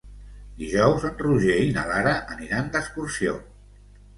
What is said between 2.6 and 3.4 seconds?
d'excursió.